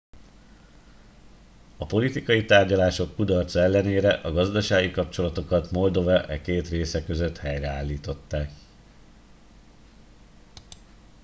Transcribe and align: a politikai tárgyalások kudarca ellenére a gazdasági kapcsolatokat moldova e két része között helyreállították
a 1.77 1.85
politikai 1.85 2.45
tárgyalások 2.45 3.15
kudarca 3.15 3.59
ellenére 3.59 4.13
a 4.13 4.31
gazdasági 4.33 4.91
kapcsolatokat 4.91 5.71
moldova 5.71 6.25
e 6.27 6.41
két 6.41 6.67
része 6.69 7.03
között 7.03 7.37
helyreállították 7.37 8.51